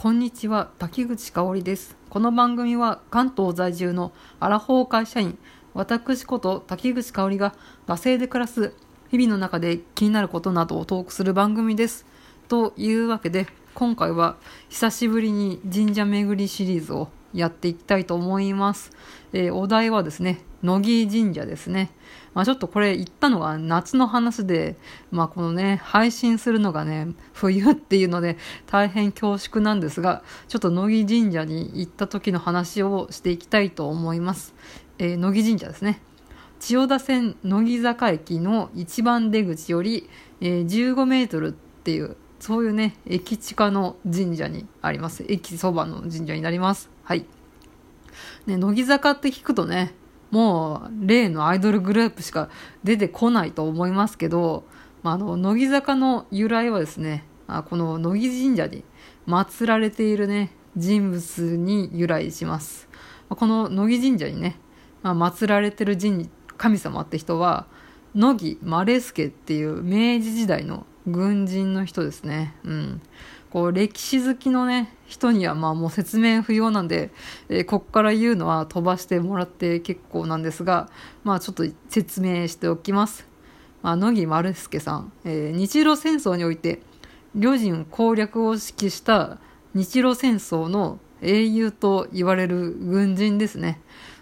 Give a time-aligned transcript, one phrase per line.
[0.00, 1.96] こんにちは滝口香織です。
[2.08, 5.36] この番組は関東在住のアラフォー会社員
[5.74, 7.52] 私こと滝口香織が
[7.88, 8.74] 惰性で暮らす
[9.10, 12.06] 日々の中で気になることなどをトークする番組です。
[12.46, 14.36] というわけで今回は
[14.68, 18.92] 久しぶりに神社巡りシリーズをやっていきたいと思います、
[19.32, 21.90] えー、お題はですね乃木神社ですね。
[22.38, 24.76] まあ、ちょっとこれ言ったのが夏の話で、
[25.10, 28.36] まあ、このね、配信するのがね、冬っていうので
[28.68, 34.54] 大変恐縮なんですが、ちょっと乃木神社に行った時の話をしていきたいと思います。
[34.98, 36.00] えー、乃木神社ですね。
[36.60, 40.08] 千代田線乃木坂駅の一番出口より、
[40.40, 45.24] えー、15メートルっていう、そういうね、駅地下の神社にあります。
[45.26, 46.88] 駅そばの神社になります。
[47.02, 47.26] はい。
[48.46, 49.92] ね、乃木坂って聞くとね、
[50.30, 52.48] もう例のアイドルグループしか
[52.84, 54.64] 出てこないと思いますけど、
[55.02, 58.84] まあ、あの乃木坂の由来はですねあこの乃木神社に
[59.26, 62.88] 祀られているね人物に由来します。
[63.28, 64.56] この乃木神社にね、
[65.02, 67.66] まあ、祀られてる神神様って人は
[68.14, 72.54] 乃木マ助っていう明治時代の軍人の人ですね。
[72.64, 73.02] うん。
[73.50, 77.10] こう歴史好きのね人にはまあもう説明不要なんで、
[77.48, 80.90] えー、こっから言うのは飛ばしてもらって結構なんですが
[81.24, 83.26] まあちょっと説明しておきます、
[83.82, 86.80] まあ、野木丸助さん、えー、日露戦争において
[87.34, 89.38] 旅人攻略を指揮した
[89.74, 93.80] 日露戦争の英雄と言われる軍人ですね。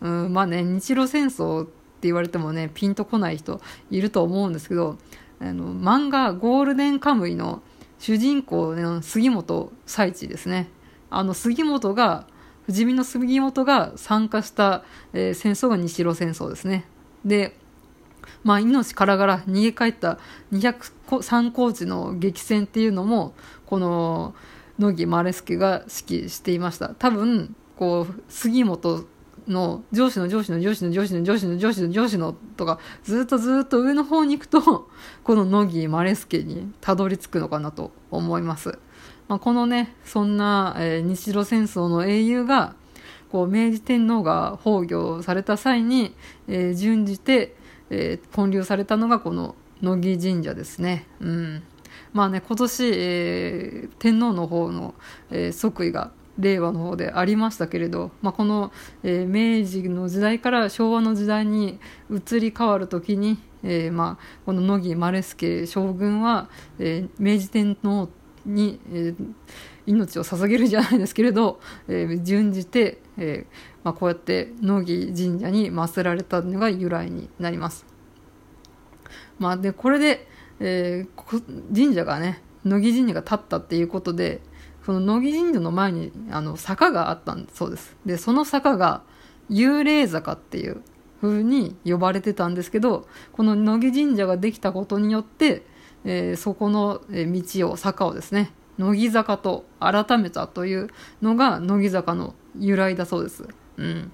[0.00, 4.96] うんまあね日露戦争って言われてもねピンとこない人いると思うんですけど
[5.40, 7.62] あの漫画「ゴールデンカムイ」の
[7.98, 10.68] 「主人公の杉本彩地ですね。
[11.10, 12.26] あの杉本が
[12.64, 16.86] 不死身の杉本が参加した、えー、戦争が日露戦争ですね。
[17.24, 17.56] で
[18.44, 20.18] まあ、命からがら逃げ帰った
[20.52, 24.34] 203高地の激戦っていうのもこの
[24.78, 26.90] 野木マレスケが指揮していました。
[26.90, 29.06] 多分こう杉本
[29.48, 34.88] の上司の上司の上司の上司の上司の上司の上司のとかずっとずっと上の方に行くと
[35.24, 38.78] この乃木マレスケにたどり着くのかなと思います、
[39.28, 42.74] まあ、このねそんな、えー、日露戦争の英雄が
[43.30, 46.14] こう明治天皇が崩御された際に、
[46.46, 47.56] えー、準じて、
[47.90, 51.06] えー、建立されたのがこの乃木神社ですね。
[51.20, 51.62] うん。
[52.12, 54.94] まあね今年、えー、天皇の方の、
[55.30, 58.72] えー、即位が令和の方でありましたけれど、まあ、この、
[59.02, 61.78] えー、明治の時代から昭和の時代に
[62.10, 68.08] 移り変わる時に、えーまあ、この乃木丸助将軍は、えー、明治天皇
[68.46, 69.14] に、え、
[69.86, 77.84] 命を捧げるじゃないですけれど、えー、準じて、えーまあ、こうやって乃木神社に祀られたのが由来になります。
[79.38, 80.28] まあ、でこれで、
[80.60, 84.40] えー、神社がね乃木神社が立ったっていうことで、
[84.88, 87.94] その乃木神社の前にあの坂があったんそうです。
[88.06, 89.02] でその坂が
[89.50, 90.80] 幽霊坂っていう
[91.20, 95.66] 風に呼ばれてたんですけどこの乃木神社ができたことによって、
[96.06, 100.88] えー、そこの道を坂をですね乃木坂と改めたという
[101.20, 104.10] のが乃木坂の由来だそうです、うん、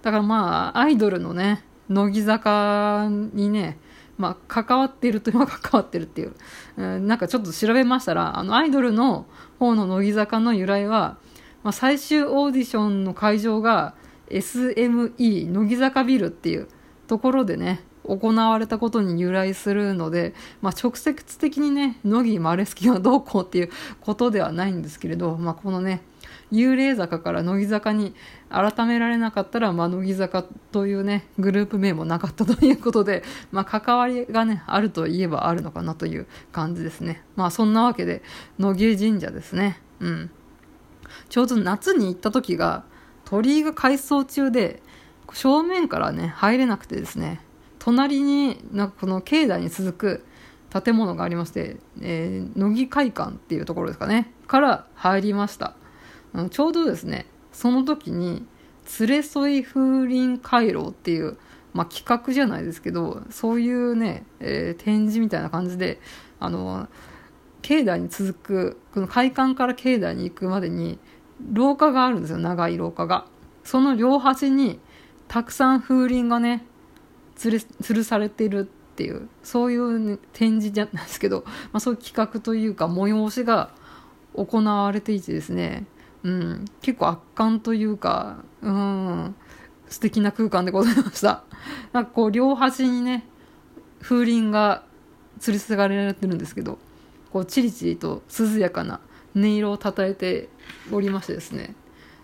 [0.00, 3.76] だからまあアイドルのね乃木坂にね
[4.18, 6.34] まあ、関わっているといえば関わってるっていう、
[6.76, 9.26] うん、なんかちょっと調べましたらあのアイドルの
[9.58, 11.16] 方の乃木坂の由来は、
[11.62, 13.94] まあ、最終オーディションの会場が
[14.28, 16.68] SME 乃木坂ビルっていう
[17.06, 23.70] ところでね行われたことに由来するので、まあ、直接的にね乃木マレスキがどうこうっていう
[24.00, 26.02] ことではないんですけれど、まあ、このね
[26.52, 28.14] 幽霊坂から乃木坂に
[28.48, 33.22] 改められなかったら、まあ、乃木坂というねグループ名もなかったということで、
[33.52, 37.22] まあ、関わりがねあるといえばあるのかなという感じですね。
[37.36, 38.22] まあそんなわけで
[38.58, 39.80] 乃木神社ですね。
[40.00, 40.30] うん。
[41.28, 42.84] ちょうど夏に行った時が
[43.24, 44.82] 鳥居が改装中で
[45.32, 47.40] 正面からね入れなくてですね
[47.78, 50.24] 隣になんかこの境内に続く
[50.82, 55.74] 建物がありまして、えー、乃木会館っていうところですかねから入りました。
[56.50, 58.44] ちょうどですねその時に
[58.98, 61.38] 連れ添い風鈴回廊っていう、
[61.72, 66.00] まあ、企画じゃないですけどそういうね、えー、展示みたいな感じで
[66.40, 66.88] あの
[67.62, 70.98] 境内に続くこの会館から境内に行くまでに
[71.52, 73.26] 廊下があるんですよ長い廊下が。
[73.64, 74.78] その両端に
[75.26, 76.66] たくさん風鈴がね
[77.36, 78.64] 吊る吊るされているっ
[78.96, 83.70] ていうそういう、ね、展示じゃないですけど、まあ、そういう企画というか催しが
[84.36, 85.86] 行われていてですね
[86.24, 89.34] うん、結構圧巻というか、うん、
[89.88, 91.44] 素敵な空間でございました。
[91.92, 93.28] なんかこう、両端にね、
[94.00, 94.82] 風鈴が
[95.38, 96.78] 吊り下がられてるんですけど、
[97.30, 99.00] こう、チリチリと涼やかな
[99.36, 100.48] 音色をたたえて
[100.92, 101.74] おりましてですね。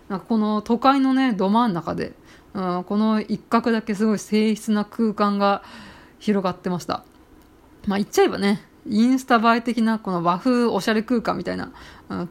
[0.09, 2.15] なんかこの都会のねど真ん中で、
[2.55, 5.63] うん、この一角だけすごい静筆な空間が
[6.19, 7.05] 広がってました。
[7.87, 11.73] まあ言っちゃえばねインスタ映え的なこの和風おしゃれ空間みたいな、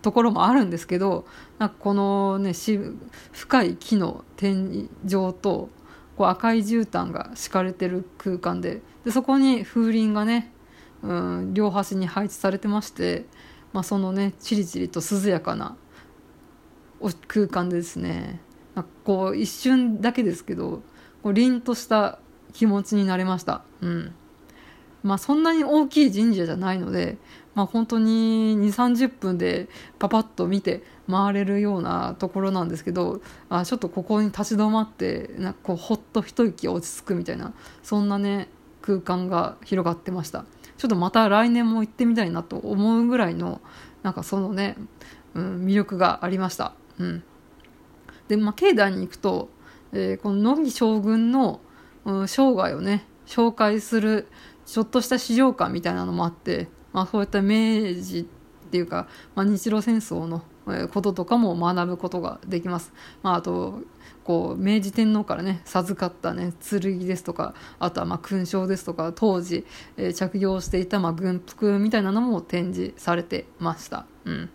[0.01, 1.25] ところもあるんですけど
[1.57, 2.53] なんかこのね
[3.31, 5.69] 深い木の天井と
[6.17, 10.51] こう赤い絨毯が敷かれてる空間ででそこに風鈴がね、
[11.01, 13.25] うん、両端に配置されてまして、
[13.71, 15.77] まあ、そのねチリチリと涼やかな
[17.27, 18.41] 空間でですね
[18.75, 20.83] なんかこう一瞬だけですけど
[21.23, 22.19] こう凛とした
[22.51, 23.63] 気持ちになれました。
[23.81, 24.13] うん
[25.03, 27.17] まあ、そんなに大きい神社じゃないので、
[27.55, 29.67] まあ、本当に2 3 0分で
[29.97, 38.49] パパッと見て回れるようなところなんですけどあちょっとここに立ち止まってなんかこうほっと一息落ち着くみたいなそんなね
[38.81, 40.45] 空間が広がってました。
[40.79, 43.59] ちょっとまた来年も行ってみたいなと思うぐらいの
[44.01, 44.77] なんかそのね、
[45.35, 47.23] うん、魅力がありました、うん、
[48.29, 49.49] で、まあ、境内に行くと、
[49.91, 51.59] えー、この乃木将軍の、
[52.05, 54.27] うん、生涯をね紹介する
[54.71, 58.27] ちょっとした資料館みたいなのもあって、まあ、そういった明治
[58.67, 60.43] っていうか、まあ、日露戦争の
[60.89, 62.93] こととかも学ぶことができます。
[63.23, 63.81] まあ、あと
[64.23, 69.65] こう明治天皇からね授かったね剣ですとかあとはま勲章ですとか当時、
[69.97, 74.05] えー、着用していたま軍服みたいなのも展示されてました。
[74.25, 74.49] うん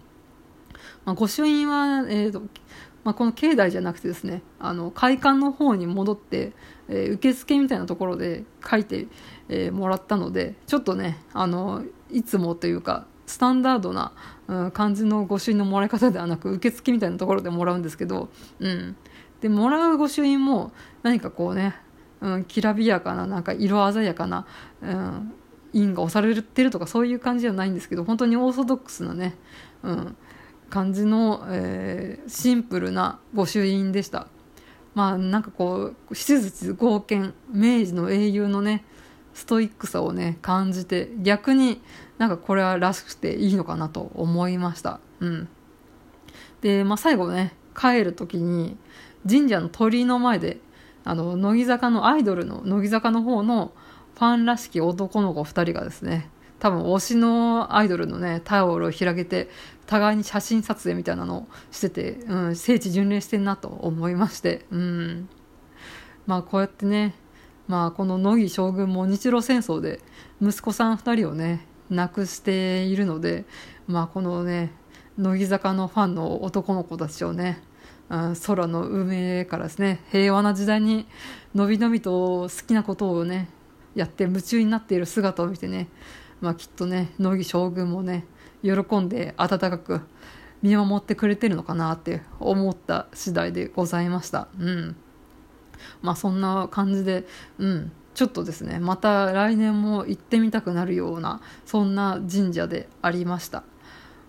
[1.05, 2.43] まあ、御朱印は、えーと
[3.05, 6.53] まあ、この境内じゃなくてですねあの会館の方に戻って、
[6.89, 9.07] えー、受付みたいなところで書いて、
[9.49, 14.13] えー、もらったのでちょっとねあのいつもというかスタンダードな、
[14.49, 18.29] うん、感じの御朱印のもらい方ではなく受付みたいなところでもらうんですけど、
[18.59, 18.97] うん、
[19.41, 20.73] でもらう御朱印も
[21.03, 21.75] 何かこうね、
[22.21, 24.47] うん、きらびやかななんか色鮮やかな、
[24.83, 25.33] うん、
[25.73, 29.37] 印が押されてるとかそういう感じじゃないんですけど本当にオーソドックスなね、
[29.83, 30.17] うん、
[30.71, 34.29] 感じの、えー、シンプルな御朱印でした。
[34.95, 38.85] まあなんかこう手術合憲明治の英雄のね
[39.35, 41.81] ストイックさをね感じて逆に
[42.19, 45.49] なんかこれはらしくていいのかなと思いましたうん
[46.61, 48.77] で、まあ、最後ね帰る時に
[49.29, 50.59] 神社の鳥居の前で
[51.03, 53.73] あの乃木坂のアイドルの乃木坂の方の
[54.15, 56.31] ファンらしき男の子2人がですね
[56.65, 59.51] 多分推しのアイドルのねタオルを広げて
[59.85, 64.65] 互いに写真撮影みたいなのをしてて、うん、聖地巡礼してんなと思いまして。
[64.71, 65.29] うん。
[66.27, 67.17] まあこうやってね
[67.69, 70.01] まあ、この乃木将軍も日露戦争で
[70.41, 73.45] 息子さん2人をね亡くしているので、
[73.87, 74.73] まあ、このね
[75.19, 77.63] 乃木坂のファンの男の子たちをね、
[78.09, 81.07] うん、空の海からですね平和な時代に
[81.55, 83.51] のびのびと好きなことをね
[83.95, 85.89] やって夢中になっている姿を見てね、
[86.45, 88.27] まあ、きっとね乃木将軍もね
[88.63, 90.01] 喜んで温かく
[90.63, 94.49] 見守ってくれてるのかなって思った次第でございました。
[94.59, 94.97] うん
[96.03, 97.27] まあそんな感じで、
[97.59, 103.65] うん、ちょっとですね、また来年も行ってみたくなるような、そんな神社でありました。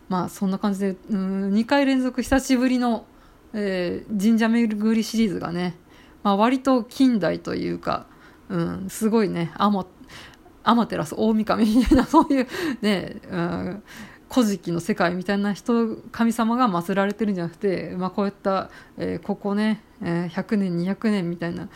[0.09, 3.05] まあそんな感じで、うん、2回連続久しぶりの、
[3.53, 5.75] えー、神社巡りシリーズがね、
[6.23, 8.07] まあ、割と近代というか、
[8.49, 9.85] うん、すごいね、アマ
[10.65, 12.47] 天照大神みたいな、 そういう
[12.81, 13.83] ね、うん
[14.33, 21.69] 古事記の世界みたいな人神様が祀られてるんじゃなくて、まあ、こういった、えー、ここね、えー、100年200年みたいな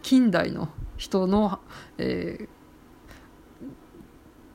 [0.00, 1.58] 近代の人の、
[1.98, 2.48] え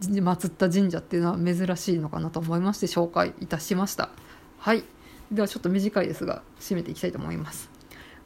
[0.02, 4.10] ー、祀った神社っていうのは珍しいのかなと思いまして紹介いたしました。
[4.58, 4.84] はい。
[5.32, 7.75] ではちょっと短いですが締めていきたいと思います。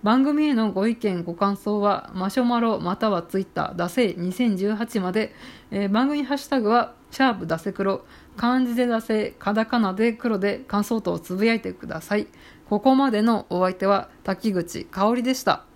[0.04, 5.34] 番組へのご意見ご感想はマシュマロまたはツイッターダセ2018まで、
[5.72, 8.06] えー、番組ハッシュタグはシャープダセ黒
[8.38, 12.28] 漢字でダセ、カタカナで黒で感想等をつぶやいてください。
[12.70, 15.69] ここまでのお相手は滝口香織でした。